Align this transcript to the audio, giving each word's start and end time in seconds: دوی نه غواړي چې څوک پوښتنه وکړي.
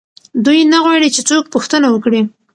دوی 0.45 0.61
نه 0.71 0.79
غواړي 0.85 1.07
چې 1.15 1.21
څوک 1.29 1.43
پوښتنه 1.53 1.87
وکړي. 1.91 2.21